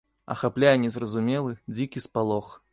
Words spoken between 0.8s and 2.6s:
незразумелы, дзікі спалох.